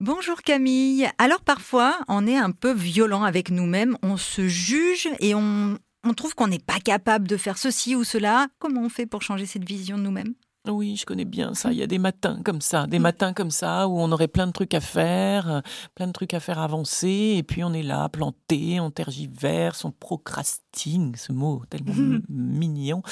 Bonjour 0.00 0.40
Camille. 0.40 1.10
Alors 1.18 1.42
parfois, 1.42 1.98
on 2.08 2.26
est 2.26 2.38
un 2.38 2.52
peu 2.52 2.72
violent 2.72 3.22
avec 3.22 3.50
nous-mêmes, 3.50 3.98
on 4.02 4.16
se 4.16 4.48
juge 4.48 5.10
et 5.18 5.34
on, 5.34 5.78
on 6.04 6.14
trouve 6.14 6.34
qu'on 6.34 6.48
n'est 6.48 6.58
pas 6.58 6.80
capable 6.80 7.28
de 7.28 7.36
faire 7.36 7.58
ceci 7.58 7.94
ou 7.94 8.02
cela. 8.02 8.46
Comment 8.58 8.80
on 8.80 8.88
fait 8.88 9.04
pour 9.04 9.20
changer 9.20 9.44
cette 9.44 9.68
vision 9.68 9.98
de 9.98 10.02
nous-mêmes? 10.04 10.32
Oui, 10.68 10.96
je 10.96 11.06
connais 11.06 11.24
bien 11.24 11.54
ça. 11.54 11.72
Il 11.72 11.78
y 11.78 11.82
a 11.82 11.86
des 11.86 11.98
matins 11.98 12.40
comme 12.44 12.60
ça, 12.60 12.86
des 12.86 12.98
matins 12.98 13.32
comme 13.32 13.50
ça 13.50 13.88
où 13.88 13.98
on 13.98 14.12
aurait 14.12 14.28
plein 14.28 14.46
de 14.46 14.52
trucs 14.52 14.74
à 14.74 14.80
faire, 14.80 15.50
euh, 15.50 15.60
plein 15.94 16.06
de 16.06 16.12
trucs 16.12 16.34
à 16.34 16.40
faire 16.40 16.58
avancer, 16.58 17.34
et 17.36 17.42
puis 17.42 17.64
on 17.64 17.72
est 17.72 17.82
là, 17.82 18.08
planté, 18.08 18.78
on 18.78 18.90
tergiverse, 18.90 19.84
on 19.84 19.90
procrastine, 19.90 21.14
ce 21.16 21.32
mot 21.32 21.62
tellement 21.70 22.20
mignon, 22.28 23.02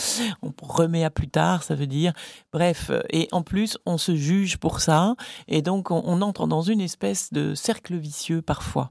on 0.42 0.52
remet 0.60 1.04
à 1.04 1.10
plus 1.10 1.28
tard, 1.28 1.62
ça 1.62 1.74
veut 1.74 1.86
dire. 1.86 2.12
Bref, 2.52 2.90
euh, 2.90 3.00
et 3.10 3.28
en 3.32 3.42
plus, 3.42 3.78
on 3.86 3.96
se 3.96 4.14
juge 4.14 4.58
pour 4.58 4.80
ça, 4.80 5.16
et 5.48 5.62
donc 5.62 5.90
on, 5.90 6.02
on 6.04 6.20
entre 6.20 6.46
dans 6.46 6.62
une 6.62 6.80
espèce 6.80 7.32
de 7.32 7.54
cercle 7.54 7.96
vicieux 7.96 8.42
parfois. 8.42 8.90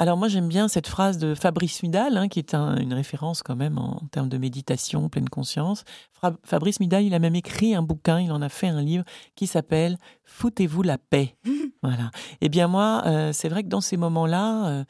Alors 0.00 0.16
moi 0.16 0.28
j'aime 0.28 0.48
bien 0.48 0.66
cette 0.66 0.86
phrase 0.86 1.18
de 1.18 1.34
Fabrice 1.34 1.82
Midal, 1.82 2.16
hein, 2.16 2.28
qui 2.28 2.38
est 2.38 2.54
une 2.54 2.94
référence 2.94 3.42
quand 3.42 3.54
même 3.54 3.76
en, 3.76 4.00
termes 4.10 4.30
de 4.30 4.38
méditation, 4.38 5.10
pleine 5.10 5.28
conscience. 5.28 5.84
Fabrice 6.42 6.80
Midal, 6.80 7.04
il 7.04 7.12
a 7.12 7.18
même 7.18 7.34
écrit 7.34 7.74
un 7.74 7.82
bouquin, 7.82 8.18
il 8.18 8.32
en 8.32 8.40
a 8.40 8.48
fait 8.48 8.68
un 8.68 8.80
livre 8.80 9.04
qui 9.36 9.46
s'appelle 9.46 9.98
Foutez-vous 10.24 10.82
la 10.82 10.96
paix. 10.96 11.36
voilà. 11.82 12.10
Eh 12.40 12.48
bien 12.48 12.66
moi, 12.66 13.02
euh, 13.04 13.34
c'est 13.34 13.50
vrai 13.50 13.62
que 13.62 13.68
dans 13.68 13.82
ces 13.82 13.98
moments-là, 13.98 14.68
euh, 14.68 14.84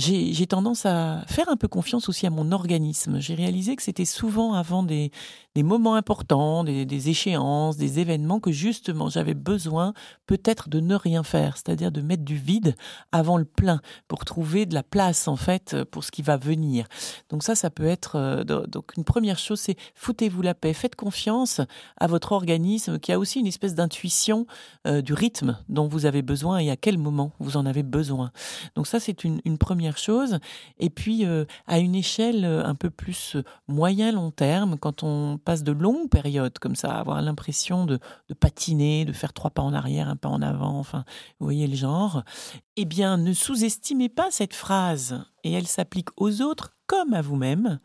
j'ai 0.00 0.46
tendance 0.46 0.86
à 0.86 1.22
faire 1.26 1.48
un 1.48 1.56
peu 1.56 1.68
confiance 1.68 2.08
aussi 2.08 2.26
à 2.26 2.30
mon 2.30 2.52
organisme. 2.52 3.20
J'ai 3.20 3.34
réalisé 3.34 3.76
que 3.76 3.82
c'était 3.82 4.04
souvent 4.04 4.54
avant 4.54 4.82
des, 4.82 5.10
moments 5.56 5.94
importants, 5.94 6.64
des, 6.64 7.08
échéances, 7.10 7.76
des 7.76 7.98
événements 7.98 8.40
que 8.40 8.50
justement 8.50 9.08
j'avais 9.08 9.34
besoin 9.34 9.92
peut-être 10.26 10.68
de 10.68 10.80
ne 10.80 10.94
rien 10.94 11.22
faire, 11.22 11.56
c'est-à-dire 11.56 11.92
de 11.92 12.00
mettre 12.00 12.24
du 12.24 12.36
vide 12.36 12.74
avant 13.12 13.36
le 13.36 13.44
plein 13.44 13.80
pour 14.08 14.24
trouver 14.24 14.66
de 14.66 14.74
la 14.74 14.82
place 14.82 15.28
en 15.28 15.36
fait 15.36 15.76
pour 15.90 16.04
ce 16.04 16.10
qui 16.10 16.22
va 16.22 16.36
venir. 16.36 16.86
Donc 17.28 17.42
ça, 17.42 17.54
ça 17.54 17.70
peut 17.70 17.86
être 17.86 18.16
euh, 18.16 18.44
donc 18.44 18.92
une 18.96 19.04
première 19.04 19.38
chose, 19.38 19.60
c'est 19.60 19.76
foutez-vous 19.94 20.42
la 20.42 20.54
paix, 20.54 20.72
faites 20.72 20.96
confiance 20.96 21.60
à 21.98 22.06
votre 22.06 22.32
organisme 22.32 22.98
qui 22.98 23.12
a 23.12 23.18
aussi 23.18 23.40
une 23.40 23.46
espèce 23.46 23.74
d'intuition 23.74 24.46
euh, 24.86 25.02
du 25.02 25.12
rythme 25.12 25.58
dont 25.68 25.88
vous 25.88 26.06
avez 26.06 26.22
besoin 26.22 26.58
et 26.58 26.70
à 26.70 26.76
quel 26.76 26.96
moment 26.96 27.32
vous 27.38 27.56
en 27.56 27.66
avez 27.66 27.82
besoin. 27.82 28.30
Donc 28.74 28.86
ça, 28.86 29.00
c'est 29.00 29.24
une, 29.24 29.40
première 29.58 29.89
chose. 29.98 30.38
Et 30.78 30.90
puis 30.90 31.24
euh, 31.24 31.44
à 31.66 31.78
une 31.78 31.94
échelle 31.94 32.44
un 32.44 32.74
peu 32.74 32.90
plus 32.90 33.36
moyen 33.68 34.12
long 34.12 34.30
terme, 34.30 34.78
quand 34.78 35.02
on 35.02 35.38
passe 35.38 35.62
de 35.62 35.72
longues 35.72 36.08
périodes 36.08 36.58
comme 36.58 36.76
ça, 36.76 36.92
avoir 36.92 37.20
l'impression 37.22 37.86
de, 37.86 37.98
patiner, 38.38 39.04
de 39.04 39.12
faire 39.12 39.32
trois 39.32 39.50
pas 39.50 39.62
en 39.62 39.72
arrière, 39.72 40.08
un 40.08 40.16
pas 40.16 40.28
en 40.28 40.42
avant, 40.42 40.78
enfin, 40.78 41.04
vous 41.38 41.46
voyez 41.46 41.66
le 41.66 41.76
genre, 41.76 42.22
eh 42.76 42.84
bien, 42.84 43.16
ne 43.16 43.32
sous-estimez 43.32 44.08
pas 44.08 44.30
cette 44.30 44.54
phrase, 44.54 45.24
et 45.44 45.52
elle 45.52 45.66
s'applique 45.66 46.08
aux 46.16 46.42
autres 46.42 46.74
comme 46.86 47.14
à 47.14 47.22
vous-même. 47.22 47.80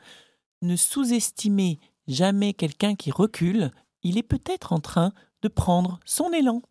Ne 0.61 0.75
sous-estimez 0.75 1.79
jamais 2.07 2.53
quelqu'un 2.53 2.95
qui 2.95 3.11
recule, 3.11 3.71
il 4.03 4.17
est 4.17 4.23
peut-être 4.23 4.73
en 4.73 4.79
train 4.79 5.11
de 5.41 5.47
prendre 5.47 5.99
son 6.05 6.31
élan. 6.31 6.61